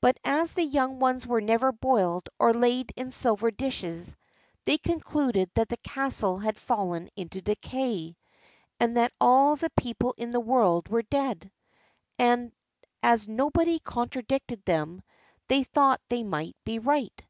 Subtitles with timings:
[0.00, 4.16] But as the young ones were never boiled or laid in silver dishes,
[4.64, 8.16] they concluded that the castle had fallen into decay,
[8.80, 11.52] and that all the people in the world were dead;
[12.18, 12.52] and
[13.02, 15.02] as nobody contradicted them,
[15.48, 17.22] they thought they must be right.